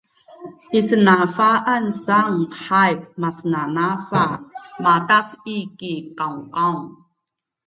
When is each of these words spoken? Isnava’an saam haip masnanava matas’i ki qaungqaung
Isnava’an 0.79 1.85
saam 2.03 2.35
haip 2.63 3.01
masnanava 3.21 4.25
matas’i 4.83 5.57
ki 5.77 5.93
qaungqaung 6.17 6.83